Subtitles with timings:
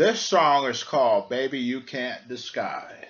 [0.00, 3.04] This song is called Baby You Can't Disguise.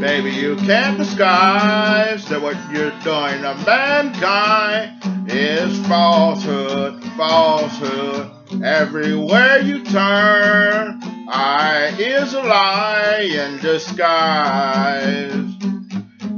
[0.00, 8.32] Baby, you can't disguise that what you're doing to mankind is falsehood, falsehood.
[8.64, 11.67] Everywhere you turn, I
[12.00, 15.32] is a lie in disguise.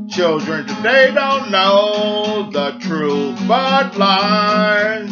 [0.09, 5.11] Children today don't know the truth but lies.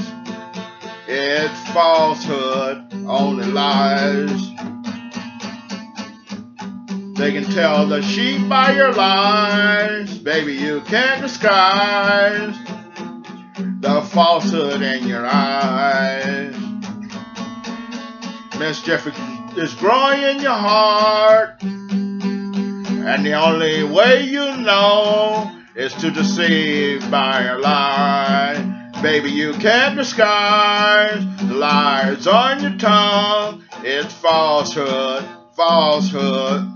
[1.06, 4.40] It's falsehood, only lies.
[7.16, 10.18] They can tell the sheep by your lies.
[10.18, 12.56] Baby, you can't disguise
[13.80, 16.67] the falsehood in your eyes.
[18.58, 19.06] Mischief
[19.56, 21.62] is growing in your heart.
[21.62, 28.90] And the only way you know is to deceive by a lie.
[29.00, 33.62] Baby, you can't disguise the lies on your tongue.
[33.84, 35.24] It's falsehood,
[35.54, 36.66] falsehood.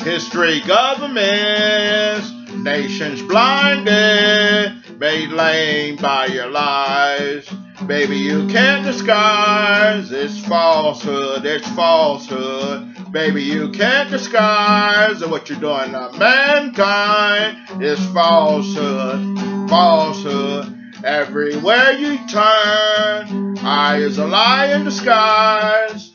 [0.00, 7.48] History, governments, nations blinded, made lame by your lies.
[7.86, 13.12] Baby, you can't disguise it's falsehood, it's falsehood.
[13.12, 17.82] Baby, you can't disguise what you're doing to mankind.
[17.82, 20.74] It's falsehood, falsehood.
[21.04, 26.12] Everywhere you turn, I is a lie in disguise.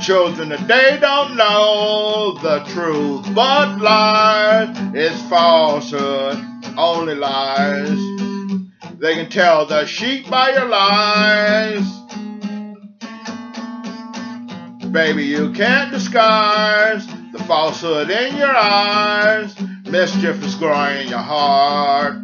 [0.00, 4.94] Children today don't know the truth, but lies.
[4.94, 6.38] is falsehood,
[6.78, 7.98] only lies.
[8.98, 11.84] They can tell the sheep by your lies.
[14.92, 19.54] Baby, you can't disguise the falsehood in your eyes.
[19.84, 22.16] Mischief is growing in your heart.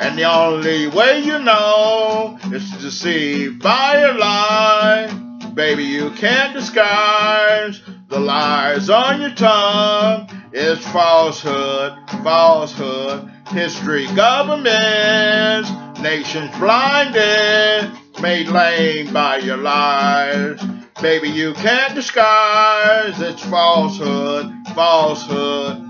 [0.00, 5.08] And the only way you know is to deceive by your lie.
[5.54, 10.39] Baby, you can't disguise the lies on your tongue.
[10.80, 11.92] It's falsehood,
[12.24, 13.30] falsehood.
[13.48, 15.70] History, governments,
[16.00, 17.92] nations blinded,
[18.22, 20.58] made lame by your lies.
[21.02, 25.89] Baby, you can't disguise it's falsehood, falsehood.